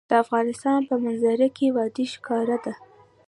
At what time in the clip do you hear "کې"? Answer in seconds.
1.57-1.73